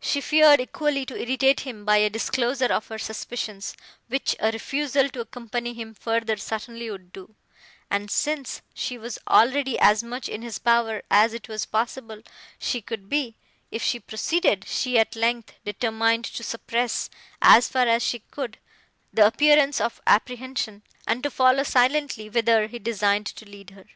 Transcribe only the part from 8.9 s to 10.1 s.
was already as